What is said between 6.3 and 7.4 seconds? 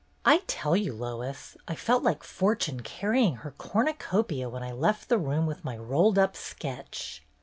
sketch.